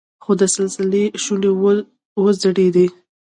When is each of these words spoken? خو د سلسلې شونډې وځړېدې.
خو 0.23 0.31
د 0.41 0.43
سلسلې 0.55 1.03
شونډې 1.23 1.51
وځړېدې. 2.23 2.87